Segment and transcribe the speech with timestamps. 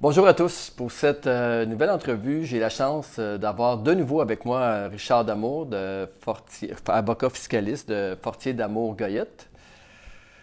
[0.00, 0.70] Bonjour à tous.
[0.70, 4.88] Pour cette euh, nouvelle entrevue, j'ai la chance euh, d'avoir de nouveau avec moi euh,
[4.90, 9.48] Richard Damour, de Fortier, avocat fiscaliste de Fortier Damour Goyette.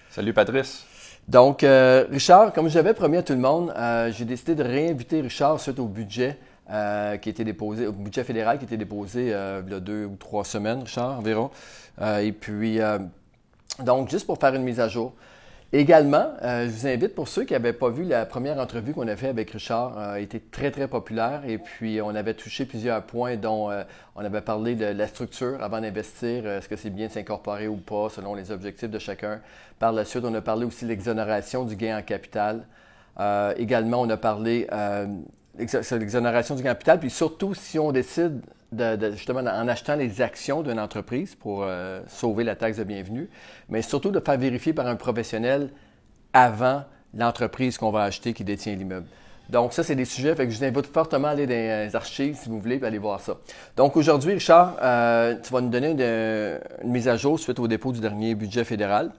[0.10, 0.86] Salut Patrice.
[1.28, 1.64] Donc,
[2.10, 3.72] Richard, comme j'avais promis à tout le monde,
[4.10, 6.40] j'ai décidé de réinviter Richard suite au budget
[7.22, 10.44] qui était déposé, au budget fédéral qui était déposé il y a deux ou trois
[10.44, 11.52] semaines, Richard, environ.
[12.02, 12.80] et puis,
[13.78, 15.14] donc, juste pour faire une mise à jour.
[15.72, 19.08] Également, euh, je vous invite pour ceux qui n'avaient pas vu la première entrevue qu'on
[19.08, 22.66] a fait avec Richard, euh, a été très très populaire et puis on avait touché
[22.66, 23.84] plusieurs points dont euh,
[24.16, 27.76] on avait parlé de la structure avant d'investir, est-ce que c'est bien de s'incorporer ou
[27.76, 29.42] pas selon les objectifs de chacun.
[29.78, 32.66] Par la suite, on a parlé aussi de l'exonération du gain en capital.
[33.58, 34.68] également, on a parlé
[35.60, 38.42] l'exonération du capital, puis surtout si on décide
[39.12, 43.30] justement en achetant les actions d'une entreprise pour euh, sauver la taxe de bienvenue,
[43.68, 45.70] mais surtout de faire vérifier par un professionnel
[46.34, 46.84] avant
[47.16, 49.08] l'entreprise qu'on va acheter qui détient l'immeuble.
[49.50, 51.96] Donc, ça, c'est des sujets, fait que je vous invite fortement à aller dans les
[51.96, 53.38] archives si vous voulez, et aller voir ça.
[53.76, 55.90] Donc, aujourd'hui, Richard, euh, tu vas nous donner
[56.84, 59.12] une, mise à jour suite au dépôt du dernier budget fédéral.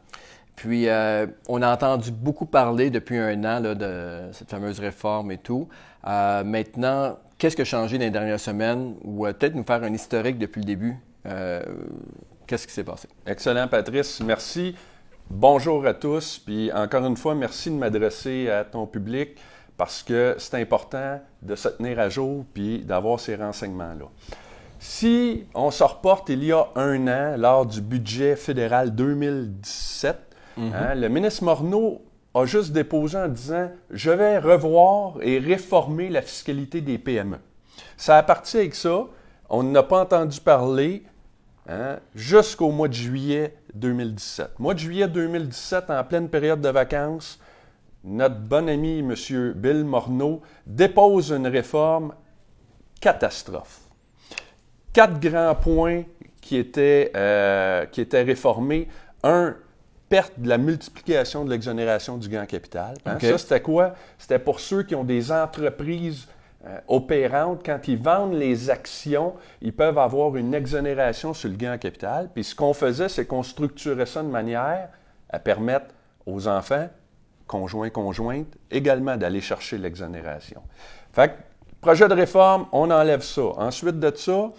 [0.61, 5.39] Puis, euh, on a entendu beaucoup parler depuis un an de cette fameuse réforme et
[5.39, 5.69] tout.
[6.05, 8.97] maintenant, Qu'est-ce qui a changé dans les dernières semaines?
[9.03, 10.97] Ou euh, peut-être nous faire un historique depuis le début?
[11.25, 11.63] Euh,
[12.47, 13.09] qu'est-ce qui s'est passé?
[13.25, 14.21] Excellent, Patrice.
[14.21, 14.77] Merci.
[15.31, 16.39] Bonjour à tous.
[16.39, 19.39] Puis encore une fois, merci de m'adresser à ton public
[19.79, 24.05] parce que c'est important de se tenir à jour puis d'avoir ces renseignements-là.
[24.79, 30.75] Si on se reporte il y a un an, lors du budget fédéral 2017, mm-hmm.
[30.75, 32.03] hein, le ministre Morneau
[32.35, 37.39] a juste déposé en disant Je vais revoir et réformer la fiscalité des PME.
[37.97, 39.07] Ça a parti avec ça.
[39.49, 41.03] On n'a pas entendu parler
[41.69, 44.59] hein, jusqu'au mois de juillet 2017.
[44.59, 47.41] Mois de juillet 2017, en pleine période de vacances,
[48.05, 49.53] notre bon ami M.
[49.57, 52.15] Bill Morneau dépose une réforme
[53.01, 53.81] catastrophe.
[54.93, 56.05] Quatre grands points
[56.41, 58.89] qui étaient, euh, qui étaient réformés.
[59.23, 59.57] Un,
[60.11, 62.97] perte de la multiplication de l'exonération du gain capital.
[63.07, 63.17] Hein?
[63.21, 63.95] Ça, c'était quoi?
[64.19, 66.27] C'était pour ceux qui ont des entreprises
[66.67, 67.63] euh, opérantes.
[67.65, 72.29] Quand ils vendent les actions, ils peuvent avoir une exonération sur le gain capital.
[72.35, 74.89] Puis ce qu'on faisait, c'est qu'on structurait ça de manière
[75.31, 75.95] à permettre
[76.27, 76.89] aux enfants,
[77.47, 80.61] conjoints, conjointes, également d'aller chercher l'exonération.
[81.13, 81.33] Fait
[81.81, 83.43] projet de réforme, on enlève ça.
[83.57, 84.51] Ensuite de ça,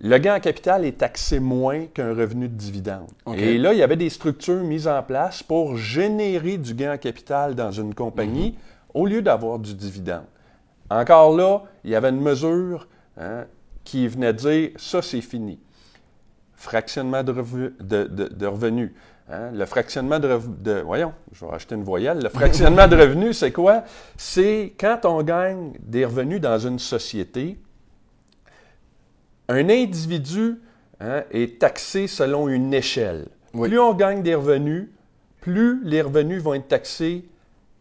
[0.00, 3.08] le gain en capital est taxé moins qu'un revenu de dividende.
[3.36, 6.98] Et là, il y avait des structures mises en place pour générer du gain en
[6.98, 8.56] capital dans une compagnie mhm.
[8.94, 10.24] au lieu d'avoir du dividende.
[10.90, 12.88] Encore là, il y avait une mesure
[13.18, 13.44] hein,
[13.84, 15.58] qui venait dire ça, c'est fini.
[16.54, 18.92] Fractionnement de, revenus.
[19.30, 19.50] Hein.
[19.52, 22.20] Le fractionnement de, de, Voyons, je vais acheter une voyelle.
[22.22, 23.84] Le fractionnement de revenus, c'est quoi?
[24.16, 27.58] C'est quand on gagne des revenus dans une société,
[29.48, 30.60] un individu
[31.00, 33.26] hein, est taxé selon une échelle.
[33.52, 34.88] Plus on gagne des revenus,
[35.40, 37.24] plus les revenus vont être taxés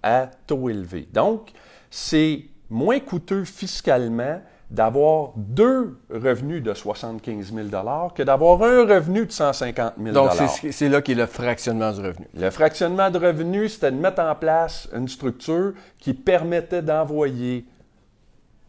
[0.03, 1.07] à taux élevé.
[1.13, 1.51] Donc,
[1.89, 7.67] c'est moins coûteux fiscalement d'avoir deux revenus de 75 000
[8.15, 12.27] que d'avoir un revenu de 150 000 Donc, c'est là qu'est le fractionnement du revenu.
[12.33, 17.65] Le fractionnement de revenu, c'était de mettre en place une structure qui permettait d'envoyer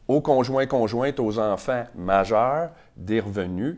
[0.08, 3.76] aux conjoints conjointes, aux enfants majeurs, des revenus.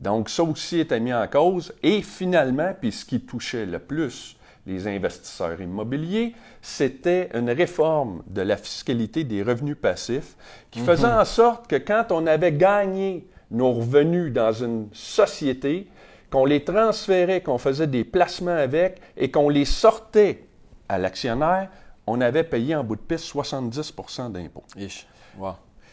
[0.00, 1.72] Donc, ça aussi était mis en cause.
[1.82, 4.36] Et finalement, puis ce qui touchait le plus
[4.66, 10.36] les investisseurs immobiliers, c'était une réforme de la fiscalité des revenus passifs
[10.70, 10.86] qui mhm.
[10.86, 15.88] faisait en sorte que quand on avait gagné nos revenus dans une société,
[16.30, 20.46] qu'on les transférait, qu'on faisait des placements avec et qu'on les sortait
[20.88, 21.68] à l'actionnaire,
[22.06, 23.94] on avait payé en bout de piste 70
[24.30, 24.64] d'impôts.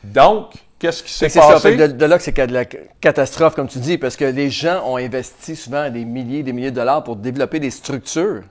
[0.03, 1.59] Donc, qu'est-ce qui s'est passé?
[1.59, 4.83] Ça, de, là que c'est de la catastrophe, comme tu dis, parce que les gens
[4.85, 8.43] ont investi souvent des milliers des milliers de dollars pour développer des structures.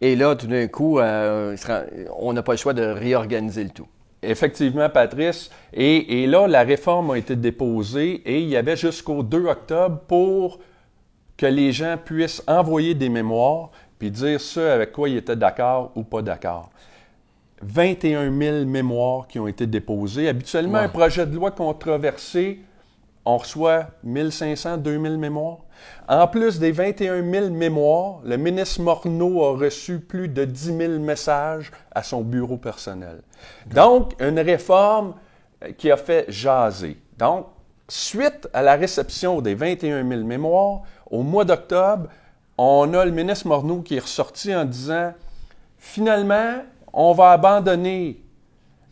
[0.00, 1.56] Et là, tout d'un coup, euh,
[2.18, 3.86] on n'a pas le choix de réorganiser le tout.
[4.20, 5.50] Effectivement, Patrice.
[5.72, 10.00] Et, et, là, la réforme a été déposée et il y avait jusqu'au 2 octobre
[10.08, 10.58] pour
[11.36, 13.70] que les gens puissent envoyer des mémoires
[14.02, 16.70] puis dire ce avec quoi ils étaient d'accord ou pas d'accord.
[17.62, 20.28] 21 000 mémoires qui ont été déposées.
[20.28, 22.58] Habituellement, un projet de loi controversé,
[23.24, 25.58] on reçoit 1500, 2000 mémoires.
[26.08, 30.92] En plus des 21 000 mémoires, le ministre Morneau a reçu plus de 10 000
[30.98, 33.22] messages à son bureau personnel.
[33.72, 35.14] Donc, une réforme
[35.62, 36.96] euh, qui a fait jaser.
[37.18, 37.46] Donc,
[37.86, 42.08] suite à la réception des 21 000 mémoires, au mois d'octobre,
[42.58, 45.12] on a le ministre Morneau qui est ressorti en disant,
[45.78, 46.62] finalement,
[46.92, 48.22] on va abandonner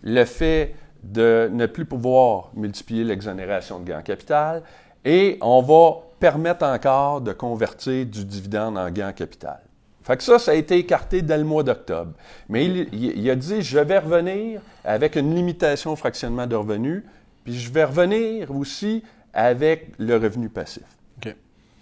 [0.03, 4.63] le fait de ne plus pouvoir multiplier l'exonération de gain en capital
[5.05, 9.61] et on va permettre encore de convertir du dividende en gain en capital.
[10.03, 12.13] Fait que ça, ça a été écarté dès le mois d'octobre.
[12.49, 17.05] Mais il, il, a dit, je vais revenir avec une limitation au fractionnement de revenus,
[17.45, 19.03] puis je vais revenir aussi
[19.33, 20.83] avec le revenu passif.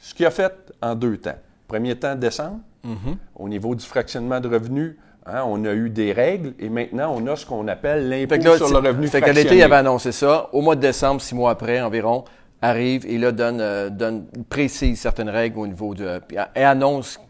[0.00, 1.38] Ce qu'il a fait en deux temps.
[1.68, 3.16] Premier temps, décembre, mm-hmm.
[3.36, 7.26] au niveau du fractionnement de revenus, hein, on a eu des règles et maintenant on
[7.26, 9.34] a ce qu'on appelle l'impôt sur le revenu fait fractionné.
[9.34, 10.48] Fait l'été, il avait annoncé ça.
[10.52, 12.24] Au mois de décembre, six mois après environ,
[12.62, 16.20] arrive et là donne, euh, donne précise certaines règles au niveau de
[16.56, 17.20] et annonce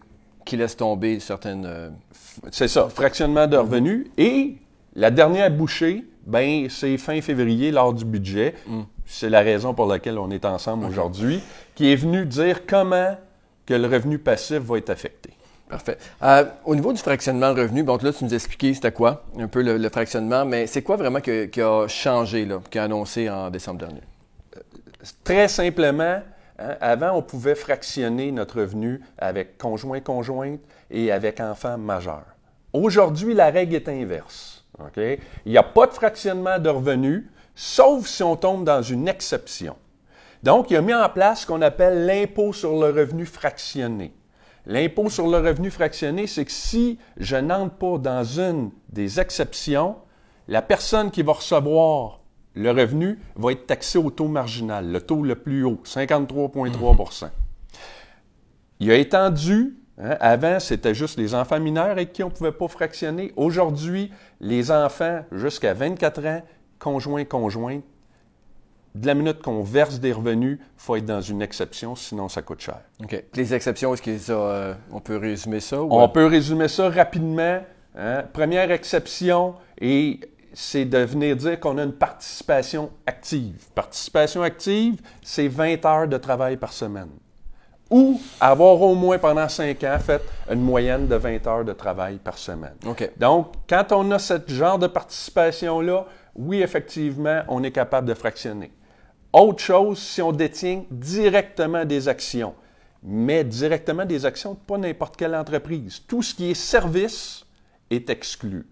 [0.44, 1.66] qu'il laisse tomber certaines.
[1.66, 1.90] Euh,
[2.50, 4.56] c'est ça, fractionnement de revenus et
[4.94, 8.54] la dernière bouchée, ben c'est fin février lors du budget.
[8.66, 8.82] Mm.
[9.04, 11.40] C'est la raison pour laquelle on est ensemble aujourd'hui,
[11.74, 13.16] qui est venu dire comment
[13.68, 15.30] que le revenu passif va être affecté.
[15.68, 15.98] Parfait.
[16.22, 19.46] Euh, au niveau du fractionnement de revenu, bon, là, tu nous expliquais c'était quoi, un
[19.46, 23.50] peu le, fractionnement, mais c'est quoi vraiment qui a changé, là, qui a annoncé en
[23.50, 24.00] décembre dernier?
[25.22, 26.22] Très simplement,
[26.58, 30.60] hein, avant, on pouvait fractionner notre revenu avec conjoint-conjointe
[30.90, 32.24] et avec enfant majeur.
[32.72, 34.64] Aujourd'hui, la règle est inverse.
[34.96, 37.24] Il n'y a pas de fractionnement de revenus,
[37.54, 39.76] sauf si on tombe dans une exception.
[40.42, 44.12] Donc, il a mis en place ce qu'on appelle l'impôt sur le revenu fractionné.
[44.66, 49.96] L'impôt sur le revenu fractionné, c'est que si je n'entre pas dans une des exceptions,
[50.46, 52.20] la personne qui va recevoir
[52.54, 57.28] le revenu va être taxé au taux marginal, le taux le plus haut, 53,3%
[58.80, 62.52] Il a étendu, hein, avant c'était juste les enfants mineurs avec qui on ne pouvait
[62.52, 63.32] pas fractionner.
[63.36, 64.10] Aujourd'hui,
[64.40, 66.42] les enfants jusqu'à 24 ans,
[66.78, 67.84] conjoints, conjointes,
[68.94, 72.42] de la minute qu'on verse des revenus, il faut être dans une exception, sinon ça
[72.42, 72.80] coûte cher.
[73.02, 73.24] OK.
[73.34, 74.74] Les exceptions, est-ce qu'on euh,
[75.04, 75.80] peut résumer ça?
[75.80, 77.60] On peut résumer ça rapidement.
[77.96, 78.24] Hein?
[78.32, 80.20] Première exception, et
[80.52, 83.54] c'est de venir dire qu'on a une participation active.
[83.74, 87.10] Participation active, c'est 20 heures de travail par semaine.
[87.90, 92.16] Ou avoir au moins pendant 5 ans fait une moyenne de 20 heures de travail
[92.16, 92.74] par semaine.
[93.16, 96.04] Donc, quand on a ce genre de participation-là,
[96.38, 98.70] oui, effectivement, on est capable de fractionner.
[99.32, 102.54] Autre chose, si on détient directement des actions,
[103.02, 106.00] mais directement des actions de pas n'importe quelle entreprise.
[106.06, 107.44] Tout ce qui est service
[107.90, 108.66] est exclu.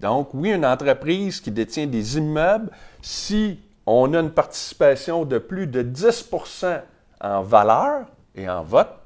[0.00, 2.70] Donc, oui, une entreprise qui détient des immeubles,
[3.00, 6.82] si on a une participation de plus de 10%
[7.20, 8.98] en valeur et en vote,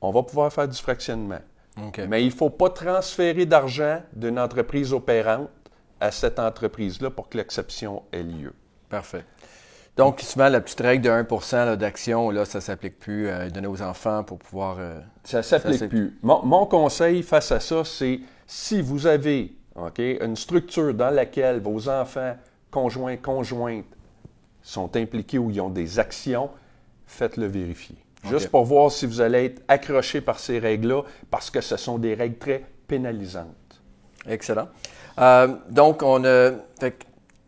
[0.00, 1.40] on va pouvoir faire du fractionnement.
[2.08, 5.50] Mais il ne faut pas transférer d'argent d'une entreprise opérante
[6.04, 8.52] à cette entreprise-là pour que l'exception ait lieu.
[8.90, 9.24] Parfait.
[9.96, 13.68] Donc, souvent, la petite règle de 1% d'action, là, ça ne s'applique plus à donner
[13.68, 14.76] aux enfants pour pouvoir.
[14.80, 16.18] Euh, ça ne s'applique plus.
[16.22, 19.56] mon, conseil face à ça, c'est si vous avez
[19.96, 22.36] une structure dans laquelle vos enfants,
[22.70, 23.86] conjoints, conjointes,
[24.62, 26.50] sont impliqués ou ils ont des actions,
[27.06, 27.96] faites-le vérifier.
[28.28, 31.98] Juste pour voir si vous allez être accroché par ces règles-là, parce que ce sont
[31.98, 33.63] des règles très pénalisantes.
[34.28, 34.68] Excellent.
[35.18, 36.50] Euh, donc, on a.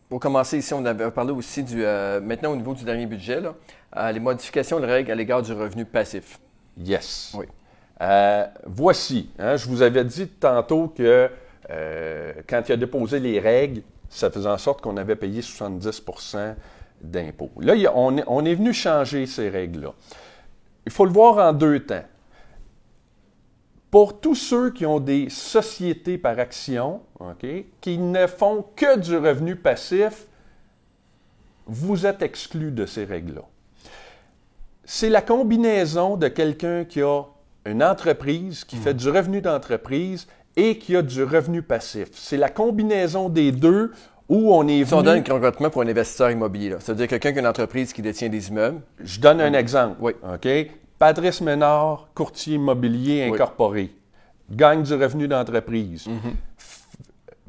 [0.09, 1.85] pour commencer ici, on avait parlé aussi du.
[1.85, 3.41] Euh, maintenant, au niveau du dernier budget,
[3.97, 6.39] euh, les modifications de règles à l'égard du revenu passif.
[6.79, 7.35] Yes.
[7.35, 7.47] Oui.
[8.67, 9.31] voici.
[9.39, 11.31] Hein, je vous avais dit tantôt que
[11.71, 16.55] euh, quand il a déposé les règles, ça faisait en sorte qu'on avait payé 70%
[17.01, 17.51] d'impôts.
[17.61, 19.93] Là, on, est, venu changer ces règles-là.
[20.87, 22.05] Il faut le voir en deux temps.
[23.97, 27.01] Pour tous ceux qui ont des sociétés par action,
[27.81, 30.27] qui ne font que du revenu passif,
[31.65, 33.41] vous êtes exclus de ces règles-là.
[34.85, 37.23] C'est la combinaison de quelqu'un qui a
[37.65, 38.99] une entreprise, qui fait mmh.
[38.99, 40.27] du revenu d'entreprise
[40.57, 42.09] et qui a du revenu passif.
[42.13, 43.93] C'est la combinaison des deux
[44.29, 44.85] où on est venu...
[44.85, 48.03] Si on donne concrètement pour un investisseur immobilier, c'est-à-dire quelqu'un qui a une entreprise qui
[48.03, 48.83] détient des immeubles.
[49.01, 49.97] Je donne un exemple.
[50.01, 50.13] Oui.
[50.23, 50.47] OK?
[50.99, 53.93] Patrice Ménard, courtier immobilier incorporé,
[54.51, 56.35] gagne du revenu d'entreprise, mhm.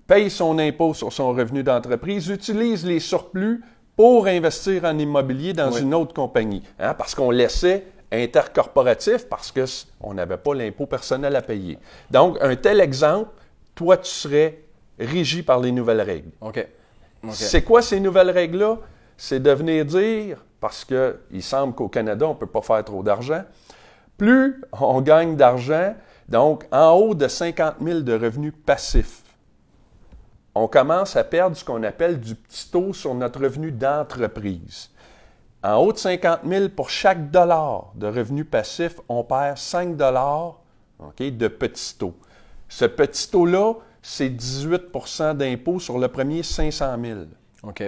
[0.05, 3.63] paye son impôt sur son revenu d'entreprise, utilise les surplus
[3.95, 6.61] pour investir en immobilier dans une autre compagnie.
[6.79, 11.77] Hein, parce qu'on laissait intercorporatif parce qu'on n'avait pas l'impôt personnel à payer.
[12.11, 13.31] Donc, un tel exemple,
[13.75, 14.61] toi, tu serais
[14.99, 16.31] régi par les nouvelles règles.
[16.41, 16.65] OK.
[17.31, 18.77] C'est quoi ces nouvelles règles-là?
[19.17, 23.03] C'est de venir dire, parce qu'il semble qu'au Canada, on ne peut pas faire trop
[23.03, 23.43] d'argent,
[24.17, 25.95] plus on gagne d'argent,
[26.27, 29.23] donc en haut de 50 000 de revenus passifs,
[30.55, 34.89] on commence à perdre ce qu'on appelle du petit taux sur notre revenu d'entreprise.
[35.63, 40.59] En haut de 50 000 pour chaque dollar de revenu passif, on perd 5 dollars
[41.19, 42.15] de petit taux.
[42.69, 47.19] Ce petit taux-là, c'est 18% d'impôt sur le premier 500 000.
[47.63, 47.83] OK.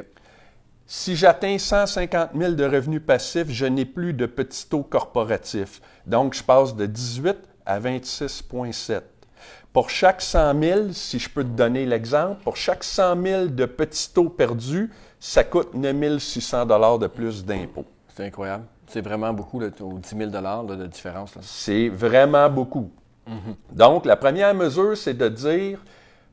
[0.91, 5.81] Si j'atteins 150 000 de revenus passifs, je n'ai plus de petit taux corporatif.
[6.07, 9.01] Donc, je passe de 18 à 26,7.
[9.71, 13.65] Pour chaque 100 000, si je peux te donner l'exemple, pour chaque 100 000 de
[13.65, 17.85] petits taux perdus, ça coûte 9 600 de plus d'impôts.
[18.15, 18.63] C'est incroyable.
[18.87, 21.33] C'est vraiment beaucoup, le, 10 000 de différence.
[21.41, 22.89] C'est vraiment beaucoup.
[23.71, 25.83] Donc, la première mesure, c'est de dire,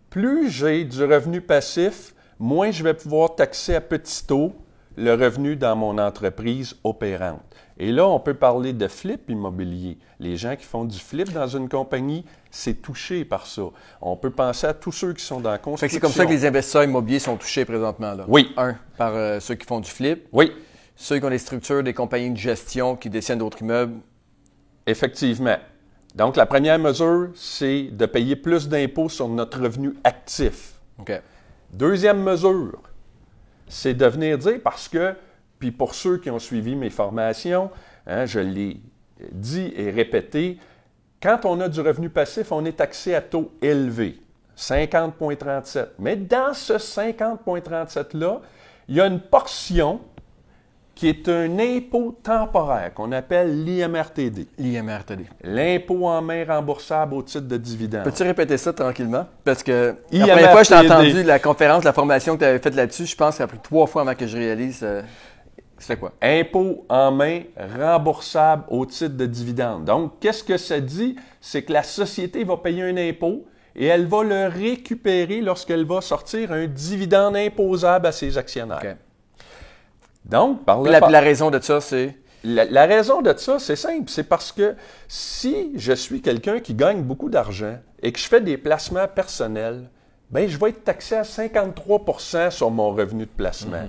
[0.08, 4.52] plus j'ai du revenu passif, moins je vais pouvoir taxer à petit taux
[4.96, 7.42] le revenu dans mon entreprise opérante.
[7.78, 9.98] Et là, on peut parler de flip immobilier.
[10.18, 13.64] Les gens qui font du flip dans une compagnie, c'est touché par ça.
[14.00, 15.94] On peut penser à tous ceux qui sont dans la construction.
[15.94, 18.14] C'est comme ça que les investisseurs immobiliers sont touchés présentement.
[18.14, 18.24] Là.
[18.28, 18.52] Oui.
[18.56, 20.26] Un, par euh, ceux qui font du flip.
[20.32, 20.52] Oui.
[20.96, 24.00] Ceux qui ont des structures, des compagnies de gestion qui détiennent d'autres immeubles.
[24.86, 25.58] Effectivement.
[26.14, 30.80] Donc, la première mesure, c'est de payer plus d'impôts sur notre revenu actif.
[30.98, 31.12] OK.
[31.72, 32.80] Deuxième mesure,
[33.68, 35.14] c'est de venir dire, parce que,
[35.58, 37.70] puis pour ceux qui ont suivi mes formations,
[38.06, 38.80] hein, je l'ai
[39.32, 40.58] dit et répété,
[41.22, 44.18] quand on a du revenu passif, on est taxé à taux élevé,
[44.56, 45.88] 50,37.
[45.98, 48.40] Mais dans ce 50,37-là,
[48.88, 50.00] il y a une portion
[50.96, 54.48] qui est un impôt temporaire qu'on appelle l'IMRTD.
[54.58, 55.26] L'IMRTD.
[55.44, 58.04] L'impôt en main remboursable au titre de dividende.
[58.04, 59.26] Peux-tu répéter ça tranquillement?
[59.44, 62.58] Parce que la première fois que j'ai entendu la conférence, la formation que tu avais
[62.58, 64.80] faite là-dessus, je pense que ça a pris trois fois avant que je réalise.
[64.82, 65.02] Euh,
[65.76, 66.12] c'est quoi?
[66.22, 67.42] Impôt en main
[67.78, 69.84] remboursable au titre de dividende.
[69.84, 71.16] Donc, qu'est-ce que ça dit?
[71.42, 76.00] C'est que la société va payer un impôt et elle va le récupérer lorsqu'elle va
[76.00, 78.96] sortir un dividende imposable à ses actionnaires.
[80.26, 82.16] Donc, par la, la raison de ça, c'est?
[82.44, 84.08] La, raison de ça, c'est simple.
[84.08, 84.76] C'est parce que
[85.08, 89.90] si je suis quelqu'un qui gagne beaucoup d'argent et que je fais des placements personnels,
[90.30, 93.88] ben je vais être taxé à 53% sur mon revenu de placement.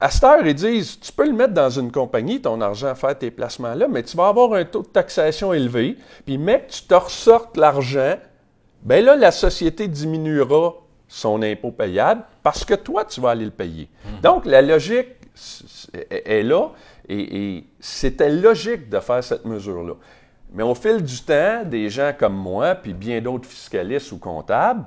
[0.00, 3.18] À cette heure, ils disent, tu peux le mettre dans une compagnie, ton argent, faire
[3.18, 5.96] tes placements-là, mais tu vas avoir un taux de taxation élevé.
[6.24, 8.16] Puis, mec, tu te ressortes l'argent,
[8.82, 10.74] ben là, la société diminuera
[11.08, 13.88] son impôt payable parce que toi, tu vas aller le payer.
[14.22, 15.16] Donc, la logique
[16.08, 16.68] est là
[17.08, 19.94] et, c'était logique de faire cette mesure-là.
[20.52, 24.84] Mais au fil du temps, des gens comme moi, puis bien d'autres fiscalistes ou comptables,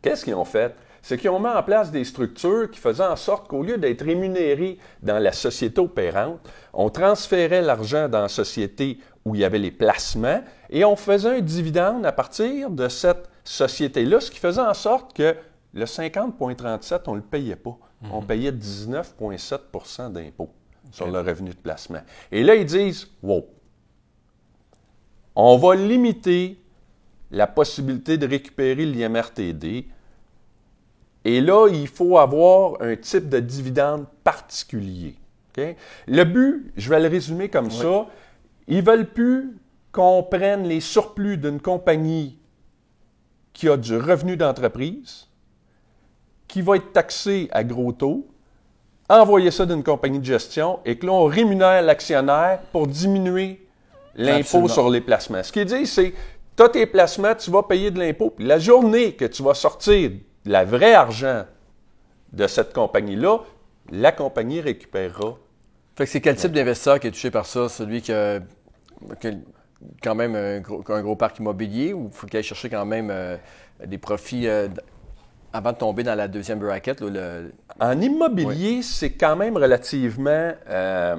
[0.00, 0.74] qu'est-ce qu'ils ont fait?
[1.02, 4.06] C'est qu'ils ont mis en place des structures qui faisaient en sorte qu'au lieu d'être
[4.06, 6.40] rémunérés dans la société opérante,
[6.72, 11.36] on transférait l'argent dans la société où il y avait les placements et on faisait
[11.36, 15.36] un dividende à partir de cette société-là, ce qui faisait en sorte que
[15.74, 17.78] le 50,37, on ne le payait pas.
[18.10, 18.26] On mhm.
[18.26, 20.50] payait 19,7% d'impôt
[20.90, 22.02] sur le revenu de placement.
[22.30, 23.46] Et là, ils disent, wow,
[25.34, 26.58] on va limiter
[27.30, 29.86] la possibilité de récupérer l'IMRTD.
[31.24, 35.16] Et là, il faut avoir un type de dividende particulier.
[36.06, 38.06] Le but, je vais le résumer comme ça,
[38.66, 39.56] ils ne veulent plus
[39.92, 42.38] qu'on prenne les surplus d'une compagnie
[43.52, 45.28] qui a du revenu d'entreprise,
[46.52, 48.26] qui va être taxé à gros taux,
[49.08, 53.66] envoyer ça d'une compagnie de gestion et que là, on rémunère l'actionnaire pour diminuer
[54.14, 55.42] l'impôt sur les placements.
[55.42, 56.12] Ce qu'ils disent, c'est
[56.54, 58.28] tu as tes placements, tu vas payer de l'impôt.
[58.36, 60.10] Puis la journée que tu vas sortir
[60.44, 61.46] le vrai argent
[62.34, 63.38] de cette compagnie-là,
[63.90, 65.38] la compagnie récupérera.
[65.96, 67.70] Fait que c'est quel type d'investisseur qui est touché par ça?
[67.70, 68.40] Celui qui a,
[70.02, 73.38] quand même un gros, parc immobilier ou faut qu'il aille chercher quand même euh,
[73.86, 74.68] des profits euh,
[75.52, 77.02] avant de tomber dans la deuxième bracket?
[77.80, 80.52] En immobilier, c'est quand même relativement...
[80.68, 81.16] Euh,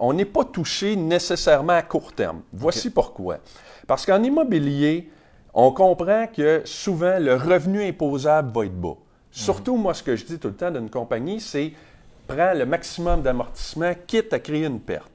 [0.00, 2.42] on n'est pas touché nécessairement à court terme.
[2.52, 3.38] Voici pourquoi.
[3.86, 5.10] Parce qu'en immobilier,
[5.54, 8.96] on comprend que souvent le revenu imposable va être bas.
[9.30, 11.72] Surtout, moi, ce que je dis tout le temps d'une compagnie, c'est
[12.26, 15.10] prends le maximum d'amortissement, quitte à créer une perte.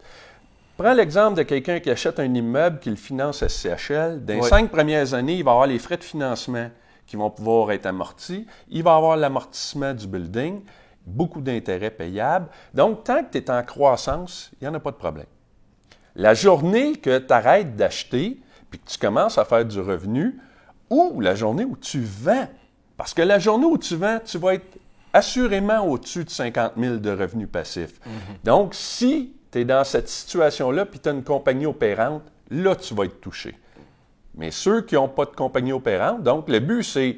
[0.78, 4.24] Prends l'exemple de quelqu'un qui achète un immeuble, qui le finance à CHL.
[4.24, 6.70] Dans les cinq premières années, il va avoir les frais de financement
[7.08, 8.46] qui vont pouvoir être amortis.
[8.70, 10.62] Il va avoir l'amortissement du building,
[11.06, 12.48] beaucoup d'intérêts payables.
[12.74, 15.26] Donc, tant que tu es en croissance, il n'y en a pas de problème.
[16.16, 20.40] La journée que tu arrêtes d'acheter, puis que tu commences à faire du revenu,
[20.90, 22.48] ou la journée où tu vends,
[22.98, 24.78] parce que la journée où tu vends, tu vas être
[25.14, 28.00] assurément au-dessus de 50 000 de revenus passifs.
[28.06, 28.12] Mhm.
[28.44, 32.94] Donc, si tu es dans cette situation-là, puis tu as une compagnie opérante, là, tu
[32.94, 33.56] vas être touché.
[34.38, 37.17] Mais ceux qui n'ont pas de compagnie opérante, donc le but, c'est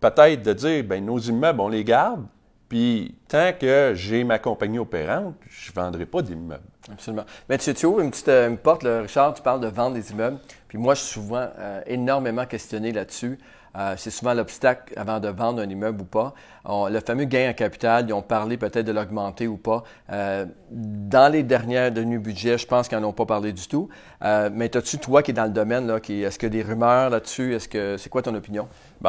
[0.00, 2.24] peut-être de dire, ben nos immeubles, on les garde,
[2.68, 6.62] puis tant que j'ai ma compagnie opérante, je ne vendrai pas d'immeubles.
[6.92, 7.24] Absolument.
[7.48, 10.38] Mais tu, ouvres une petite euh, porte, Richard, tu parles de vendre des immeubles.
[10.68, 13.38] Puis moi, je suis souvent euh, énormément questionné là-dessus.
[13.76, 16.34] Euh, c'est souvent l'obstacle avant de vendre un immeuble ou pas.
[16.66, 19.84] le fameux gain en capital, ils ont parlé peut-être de l'augmenter ou pas.
[20.10, 23.88] Euh, dans les dernières données budget, je pense qu'ils n'en ont pas parlé du tout.
[24.24, 26.62] Euh, mais as-tu, toi qui es dans le domaine, là, qui, est-ce qu'il y a
[26.62, 27.54] des rumeurs là-dessus?
[27.54, 28.68] Est-ce que, c'est quoi ton opinion?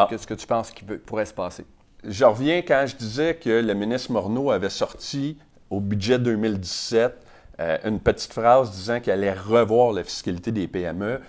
[0.10, 1.66] Qu'est-ce que tu penses qui pourrait se passer?
[2.04, 5.38] Je reviens quand je disais que le ministre Morneau avait sorti
[5.70, 7.26] au budget 2017
[7.84, 11.20] une petite phrase disant qu'il allait revoir la fiscalité des PME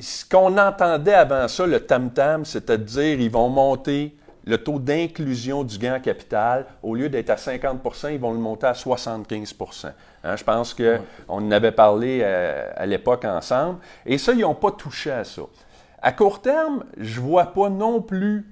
[0.00, 5.78] ce qu'on entendait avant ça, le tam-tam, c'est-à-dire ils vont monter le taux d'inclusion du
[5.78, 9.86] gain en capital, au lieu d'être à 50% ils vont le monter à 75%
[10.22, 13.78] hein, Je pense qu'on en avait parlé euh, à, l'époque ensemble.
[14.04, 15.42] Et ça, ils n'ont pas touché à ça.
[16.02, 18.46] À court terme, je ne vois pas non plus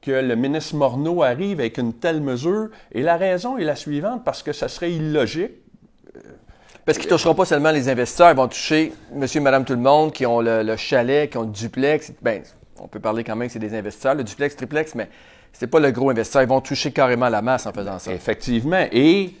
[0.00, 2.68] que le ministre Morneau arrive avec une telle mesure.
[2.92, 5.50] Et la raison est la suivante, parce que ça serait illogique
[6.86, 9.80] parce qu'ils ne toucheront pas seulement les investisseurs, ils vont toucher monsieur, madame, tout le
[9.80, 12.12] monde qui ont le, chalet, qui ont le duplex.
[12.22, 12.42] Ben,
[12.78, 15.08] on peut parler quand même que c'est des investisseurs, le duplex, triplex, mais
[15.52, 16.42] c'est pas le gros investisseur.
[16.42, 18.12] Ils vont toucher carrément la masse en faisant ça.
[18.12, 18.86] Effectivement.
[18.92, 19.34] Et,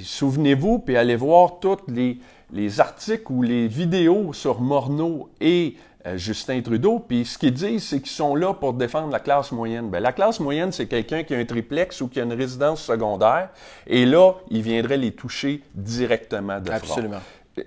[0.00, 2.18] souvenez-vous, puis allez voir tous les,
[2.52, 6.98] les articles ou les vidéos sur Morneau et euh, Justin Trudeau.
[6.98, 9.90] Puis ce qu'ils disent, c'est qu'ils sont là pour défendre la classe moyenne.
[9.90, 12.82] Bien, la classe moyenne, c'est quelqu'un qui a un triplex ou qui a une résidence
[12.82, 13.50] secondaire.
[13.86, 17.20] Et là, il viendrait les toucher directement de Absolument.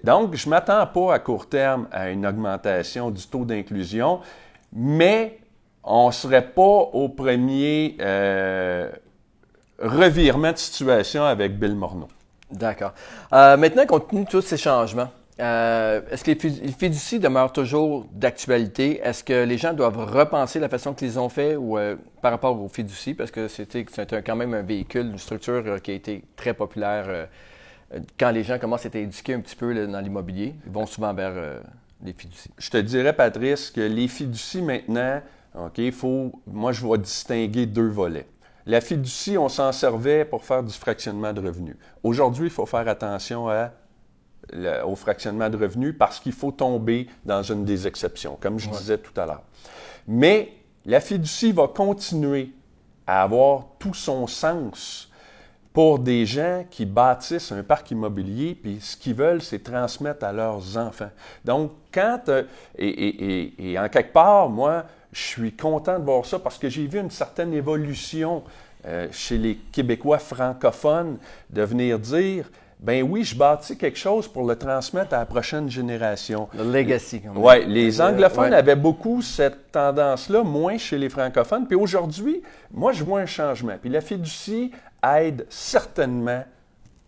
[0.04, 4.20] Donc, je ne m'attends pas à court terme à une augmentation du taux d'inclusion,
[4.72, 5.40] mais
[5.84, 8.90] on ne serait pas au premier euh,
[9.80, 12.08] revirement de situation avec Bill Morneau.
[12.52, 12.94] D'accord.
[13.34, 18.08] Euh, maintenant, compte tenu de tous ces changements, euh, est-ce que les fiducies demeurent toujours
[18.12, 19.00] d'actualité?
[19.02, 22.62] Est-ce que les gens doivent repenser la façon qu'ils ont fait ou euh, par rapport
[22.62, 23.14] aux fiducies?
[23.14, 27.28] Parce que c'était quand même un véhicule, une structure euh, qui a été très populaire
[28.20, 30.56] quand les gens commencent à être éduqués un petit peu dans l'immobilier.
[30.66, 31.34] Ils vont souvent vers
[32.04, 32.52] les fiducies.
[32.58, 35.22] Je te dirais, Patrice, que les fiducies maintenant,
[35.56, 36.32] OK, faut.
[36.46, 38.28] Moi, je vais distinguer deux volets.
[38.68, 41.76] La fiducie, on s'en servait pour faire du fractionnement de revenus.
[42.04, 43.72] Aujourd'hui, il faut faire attention à
[44.86, 48.98] au fractionnement de revenus parce qu'il faut tomber dans une des exceptions, comme je disais
[48.98, 49.44] tout à l'heure.
[50.08, 50.54] Mais
[50.86, 52.52] la fiducie va continuer
[53.06, 55.10] à avoir tout son sens
[55.74, 60.34] pour des gens qui bâtissent un parc immobilier, puis ce qu'ils veulent, c'est transmettre à
[60.34, 61.12] leurs enfants.
[61.46, 62.44] Donc, quand, euh,
[62.78, 67.00] et, en quelque part, moi, je suis content de voir ça parce que j'ai vu
[67.00, 68.44] une certaine évolution
[68.86, 71.18] euh, chez les Québécois francophones
[71.50, 75.70] de venir dire, ben oui, je bâtis quelque chose pour le transmettre à la prochaine
[75.70, 76.48] génération.
[76.58, 77.22] Le legacy.
[77.36, 81.68] Oui, les anglophones avaient beaucoup cette tendance-là, moins chez les francophones.
[81.68, 83.76] Puis aujourd'hui, moi, je vois un changement.
[83.82, 84.72] Puis la fiducie
[85.04, 86.44] aide certainement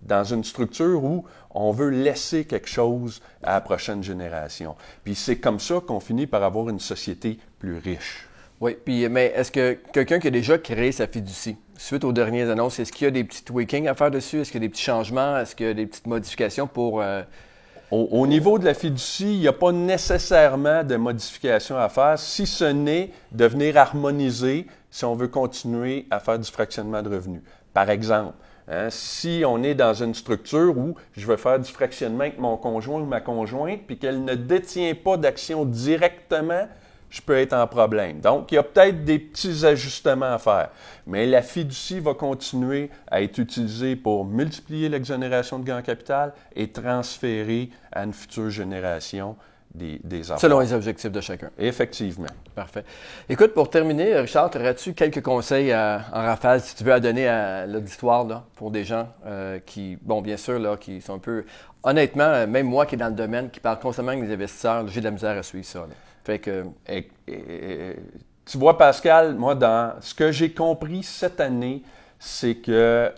[0.02, 4.76] dans une structure où on veut laisser quelque chose à la prochaine génération.
[5.04, 8.28] Puis c'est comme ça qu'on finit par avoir une société plus riche.
[8.60, 12.50] Oui, puis mais est-ce que quelqu'un qui a déjà créé sa fiducie, suite aux dernières
[12.50, 14.42] annonces, est-ce qu'il y a des petits tweakings à faire dessus?
[14.42, 15.38] Est-ce qu'il y a des petits changements?
[15.38, 17.02] Est-ce qu'il y a des petites modifications pour...
[17.02, 17.24] Euh,
[17.90, 22.48] au, niveau de la fiducie, il n'y a pas nécessairement de modifications à faire, si
[22.48, 27.42] ce n'est de venir harmoniser si on veut continuer à faire du fractionnement de revenus.
[27.74, 28.34] Par exemple,
[28.70, 32.56] hein, si on est dans une structure où je veux faire du fractionnement avec mon
[32.56, 36.68] conjoint ou ma conjointe, puis qu'elle ne détient pas d'action directement
[37.12, 38.22] je peux être en problème.
[38.22, 40.70] Donc, il y a peut-être des petits ajustements à faire.
[41.06, 46.70] Mais la fiducie va continuer à être utilisée pour multiplier l'exonération de gains capital et
[46.70, 49.36] transférer à une future génération
[49.76, 51.50] des, des Selon les objectifs de chacun.
[51.58, 52.28] Effectivement.
[52.56, 52.84] Parfait.
[53.30, 57.66] Écoute, pour terminer, Richard, aurais-tu quelques conseils en rafale, si tu veux, à donner à
[57.66, 61.46] l'auditoire pour des gens euh, qui, bon, bien sûr, là, qui sont un peu.
[61.84, 65.00] Honnêtement, même moi qui est dans le domaine, qui parle constamment avec les investisseurs, j'ai
[65.00, 65.86] de la misère à suivre ça.
[66.24, 66.66] Fait que,
[68.46, 71.84] tu vois, Pascal, moi, dans ce que j'ai compris cette année,
[72.20, 73.12] c'est que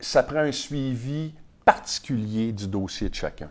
[0.00, 1.32] ça prend un suivi
[1.64, 3.50] particulier du dossier de chacun.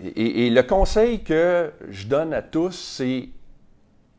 [0.00, 3.28] Et, le conseil que je donne à tous, c'est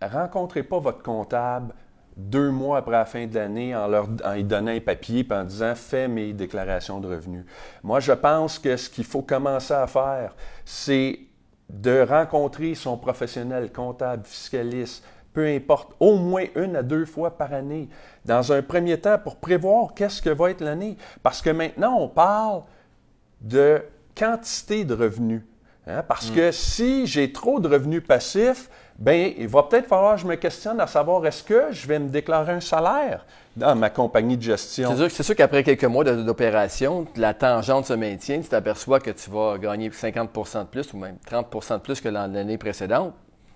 [0.02, 1.74] rencontrez pas votre comptable
[2.16, 5.34] deux mois après la fin de l'année en, leur, en lui donnant un papier et
[5.34, 7.46] en disant fais mes déclarations de revenus.
[7.84, 11.20] Moi, je pense que ce qu'il faut commencer à faire, c'est
[11.70, 15.04] de rencontrer son professionnel comptable, fiscaliste,
[15.34, 17.90] peu importe, au moins une à deux fois par année,
[18.26, 20.98] dans un premier temps pour prévoir qu'est-ce que va être l'année.
[21.22, 22.64] Parce que maintenant, on parle
[23.42, 23.84] de
[24.16, 25.44] quantité de revenus.
[25.86, 26.04] Hein.
[26.08, 26.36] Parce mm.
[26.36, 30.36] que si j'ai trop de revenus passifs, ben il va peut-être falloir que je me
[30.36, 34.42] questionne à savoir est-ce que je vais me déclarer un salaire dans ma compagnie de
[34.44, 34.94] gestion?
[35.10, 39.58] C'est sûr, qu'après quelques mois d'opération, la tangente se maintient, tu t'aperçois que tu vas
[39.58, 43.14] gagner 50 de plus ou même 30 de plus que l'an- l'année précédente.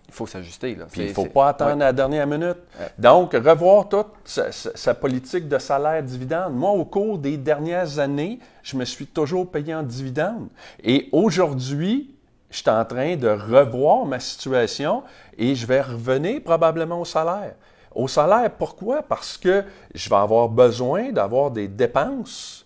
[0.07, 0.77] Il faut s'ajuster.
[0.91, 1.83] Puis il ne faut pas attendre ouais.
[1.83, 2.57] à la dernière minute.
[2.99, 6.53] Donc, revoir toute sa, sa- sa politique de salaire dividende.
[6.53, 10.49] Moi, au cours des dernières années, je me suis toujours payé en dividende.
[10.83, 12.10] Et aujourd'hui,
[12.51, 15.03] je suis en train de revoir ma situation
[15.37, 17.55] et je vais revenir probablement au salaire.
[17.95, 19.01] Au salaire, pourquoi?
[19.01, 22.65] Parce que je vais avoir besoin d'avoir des dépenses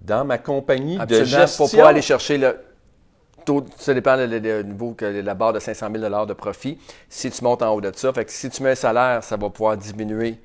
[0.00, 1.64] dans ma compagnie de Absolument, gestion.
[1.64, 2.58] pour pouvoir aller chercher le
[3.44, 6.78] taux, ça dépend du niveau que la barre de 500 000 de profit.
[7.08, 9.36] Si tu montes en haut de ça, fait que si tu mets un salaire, ça
[9.36, 10.38] va pouvoir diminuer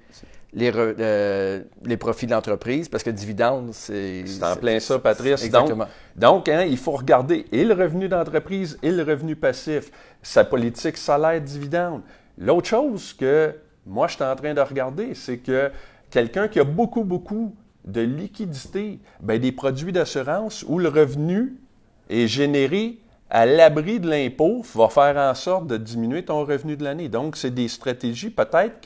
[0.53, 4.23] les, re- euh, les profits de l'entreprise parce que dividende, c'est.
[4.25, 5.43] C'est en plein ça, Patrice.
[5.43, 5.85] Exactement.
[6.15, 10.43] Donc, donc hein, il faut regarder et le revenu d'entreprise et le revenu passif, sa
[10.43, 12.01] politique salaire-dividende.
[12.37, 13.53] L'autre chose que
[13.85, 15.71] moi, je suis en train de regarder, c'est que
[16.09, 21.55] quelqu'un qui a beaucoup, beaucoup de liquidité, ben, des produits d'assurance où le revenu
[22.09, 22.99] est généré
[23.33, 27.09] à l'abri de l'impôt va faire en sorte de diminuer ton revenu de l'année.
[27.09, 28.79] Donc, c'est des stratégies peut-être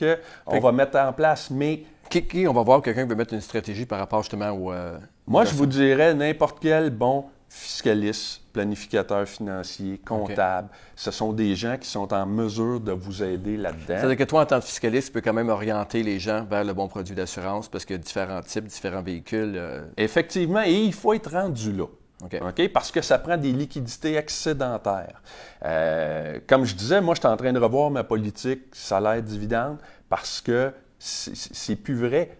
[0.50, 3.34] qu'on va mettre en place, mais Qui, qui- on va voir quelqu'un qui veut mettre
[3.34, 4.72] une stratégie par rapport justement au.
[4.72, 10.68] euh, Moi, je vous dirais n'importe quel bon fiscaliste, planificateur financier, comptable.
[10.96, 13.84] Ce sont des gens qui sont en mesure de vous aider là-dedans.
[13.98, 16.64] C'est-à-dire que toi, en tant que fiscaliste, tu peux quand même orienter les gens vers
[16.64, 19.54] le bon produit d'assurance parce qu'il y a différents types, différents véhicules.
[19.56, 21.84] euh, Effectivement, et il faut être rendu là.
[22.24, 22.36] OK.
[22.42, 22.68] OK?
[22.72, 25.22] Parce que ça prend des liquidités excédentaires.
[25.64, 29.78] Euh, comme je disais, moi, je suis en train de revoir ma politique salaire-dividende
[30.08, 32.38] parce que c'est- plus vrai.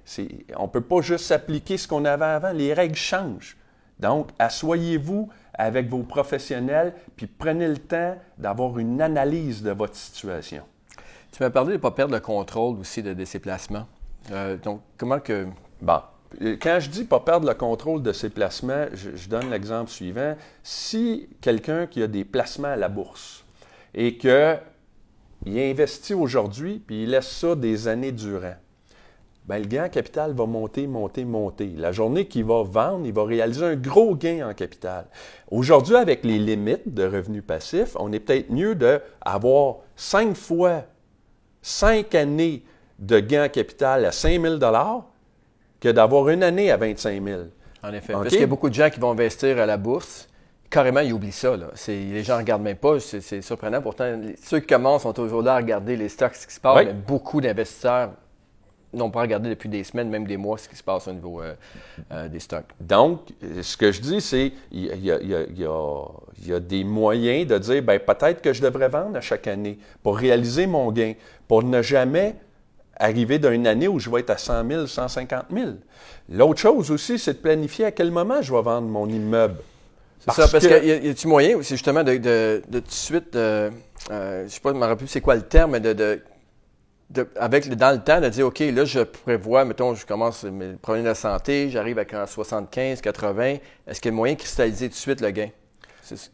[0.56, 2.50] On ne peut pas juste s'appliquer ce qu'on avait avant.
[2.50, 3.56] Les règles changent.
[4.00, 10.62] Donc, asseyez-vous avec vos professionnels, puis prenez le temps d'avoir une analyse de votre situation.
[11.32, 13.86] Tu m'as parlé de ne pas perdre le contrôle aussi de, de ses placements.
[14.32, 15.46] Euh, donc, comment que.
[15.80, 16.00] Bon.
[16.60, 20.36] Quand je dis pas perdre le contrôle de ses placements, je, donne l'exemple suivant.
[20.62, 23.44] Si quelqu'un qui a des placements à la bourse
[23.94, 24.60] et qu'il
[25.46, 28.54] investit aujourd'hui, puis il laisse ça des années durant,
[29.46, 31.72] ben, le gain en capital va monter, monter, monter.
[31.74, 35.06] La journée qu'il va vendre, il va réaliser un gros gain en capital.
[35.50, 40.84] Aujourd'hui, avec les limites de revenus passifs, on est peut-être mieux d'avoir cinq fois
[41.62, 42.62] cinq années
[42.98, 44.58] de gain en capital à 5 000
[45.80, 47.40] que d'avoir une année à 25 000.
[47.82, 48.12] En effet.
[48.12, 50.28] Parce qu'il y a beaucoup de gens qui vont investir à la bourse.
[50.70, 51.56] Carrément, ils oublient ça.
[51.56, 51.68] Là.
[51.88, 53.00] Les gens ne regardent même pas.
[53.00, 53.80] C'est surprenant.
[53.80, 56.60] Pourtant, les- ceux qui commencent sont toujours là à regarder les stocks, ce qui se
[56.60, 56.76] passe.
[56.78, 56.86] Oui.
[56.86, 58.10] Mais beaucoup d'investisseurs
[58.92, 61.42] n'ont pas regardé depuis des semaines, même des mois, ce qui se passe au niveau
[61.42, 61.54] euh,
[62.10, 62.64] euh, des stocks.
[62.80, 65.46] Donc, euh, ce que je dis, c'est y y y
[66.40, 69.46] il y a des moyens de dire, ben, peut-être que je devrais vendre à chaque
[69.46, 71.14] année pour réaliser mon gain,
[71.46, 72.34] pour ne jamais
[72.98, 75.70] arriver d'une année où je vais être à 100 000, 150 000.
[76.30, 79.56] L'autre chose aussi, c'est de planifier à quel moment je vais vendre mon immeuble.
[80.20, 82.86] C'est ça, parce que, y a- y a-tu moyen aussi justement de, de, de tout
[82.86, 83.70] de suite, euh,
[84.10, 86.20] euh, je sais pas, je me rappelle plus c'est quoi le terme, mais de, de,
[87.10, 90.72] de- avec dans le temps, de dire, OK, là, je prévois, mettons, je commence mes
[90.74, 93.56] problèmes de santé, j'arrive à 75, 80,
[93.86, 95.48] est-ce qu'il y a moyen de cristalliser tout de suite le gain?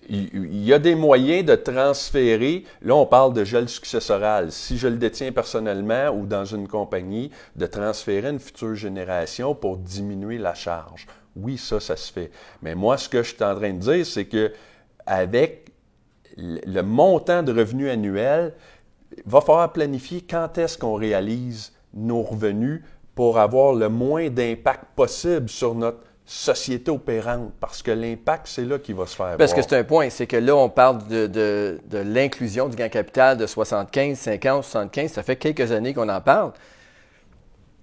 [0.09, 4.89] Il y a des moyens de transférer, là on parle de gel successoral, si je
[4.89, 10.55] le détiens personnellement ou dans une compagnie, de transférer une future génération pour diminuer la
[10.55, 11.07] charge.
[11.37, 12.31] Oui, ça, ça se fait.
[12.63, 14.53] Mais moi, ce que je suis en train de dire, c'est que
[15.07, 15.73] avec
[16.37, 18.55] le montant de revenus annuel,
[19.17, 22.83] il va falloir planifier quand est-ce qu'on réalise nos revenus
[23.15, 28.79] pour avoir le moins d'impact possible sur notre société opérante, parce que l'impact, c'est là
[28.79, 31.27] qu'il va se faire Parce que c'est un point, c'est que là, on parle de,
[31.27, 35.13] de, de l'inclusion du gain capital de 75, 50, 75.
[35.13, 36.53] Ça fait quelques années qu'on en parle.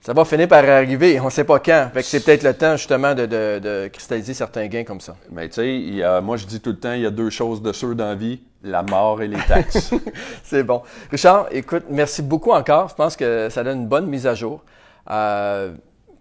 [0.04, 1.89] Ça va finir par arriver, on ne sait pas quand.
[1.93, 5.15] Fait que c'est peut-être le temps, justement, de, de- de cristalliser certains gains comme ça.
[5.30, 7.12] Mais tu sais, il y a- moi je dis tout le temps, il y a
[7.12, 9.91] deux choses de sûres dans la vie, la mort et les taxes.
[10.43, 10.82] C'est bon.
[11.12, 12.89] Richard, écoute, merci beaucoup encore.
[12.89, 14.63] Je pense que ça donne une bonne mise à jour.
[15.12, 15.71] Euh,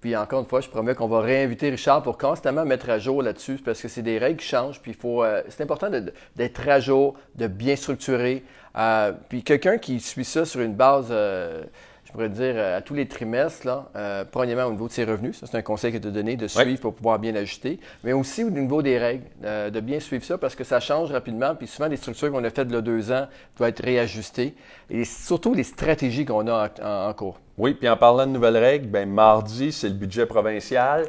[0.01, 3.23] puis encore une fois, je promets qu'on va réinviter Richard pour constamment mettre à jour
[3.23, 4.81] là-dessus parce que c'est des règles qui changent.
[4.81, 5.91] Puis il faut, euh, c'est important
[6.37, 8.43] d'être à jour, de bien structurer.
[8.77, 11.65] Euh, puis quelqu'un qui suit ça sur une base, euh,
[12.11, 15.05] je pourrais dire, euh, à tous les trimestres, là, euh, premièrement au niveau de ses
[15.05, 17.79] revenus, ça c'est un conseil que tu as donné, de suivre pour pouvoir bien ajuster,
[18.03, 21.13] mais aussi au niveau des règles, euh, de bien suivre ça parce que ça change
[21.13, 21.55] rapidement.
[21.55, 24.55] Puis souvent, les structures qu'on a faites a deux ans doivent être réajustées
[24.91, 27.39] et surtout les stratégies qu'on a en- en- en cours.
[27.59, 31.07] oui, puis en parlant de nouvelles règles, ben mardi, c'est le budget provincial.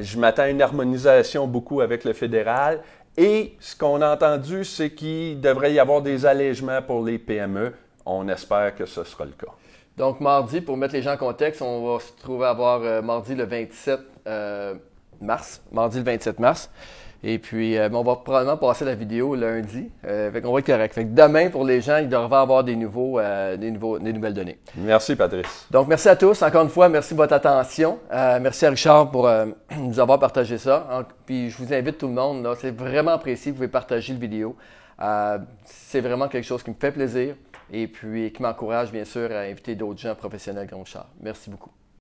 [0.00, 2.80] Je m'attends à une harmonisation beaucoup avec le fédéral.
[3.16, 7.72] Et ce qu'on a entendu, c'est qu'il devrait y avoir des allègements pour les PME.
[8.10, 9.52] on espère que ce sera le cas.
[9.98, 13.02] Donc, mardi, pour mettre les gens en contexte, on va se trouver à voir euh,
[13.02, 14.74] mardi le 27 euh,
[15.20, 15.60] mars.
[15.72, 16.70] Mardi le 27 mars.
[17.24, 19.90] Et puis, euh, on va probablement passer la vidéo lundi.
[20.04, 20.94] Fait qu'on va être correct.
[20.94, 23.20] Fait que demain, pour les gens, ils devraient avoir des, nouveaux,
[23.58, 24.60] des, nouveaux, des nouvelles données.
[24.76, 25.66] Merci, Patrice.
[25.68, 26.40] Donc, merci à tous.
[26.42, 27.98] Encore une fois, merci de votre attention.
[28.08, 29.28] merci à Richard pour
[29.76, 31.08] nous avoir partagé ça.
[31.26, 32.48] puis, je vous invite tout le monde.
[32.60, 33.50] C'est vraiment apprécié.
[33.50, 34.54] Vous pouvez partager la vidéo.
[35.64, 37.34] c'est vraiment quelque chose qui me fait plaisir
[37.72, 41.08] et puis qui m'encourage bien sûr à inviter d'autres gens professionnels comme Richard.
[41.20, 41.70] Merci beaucoup.